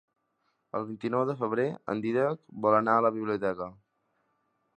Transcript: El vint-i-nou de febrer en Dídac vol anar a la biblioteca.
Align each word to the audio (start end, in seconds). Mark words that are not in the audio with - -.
El 0.79 0.87
vint-i-nou 0.87 1.25
de 1.31 1.35
febrer 1.41 1.65
en 1.95 2.01
Dídac 2.07 2.41
vol 2.67 2.79
anar 2.79 2.97
a 2.99 3.05
la 3.09 3.13
biblioteca. 3.19 3.71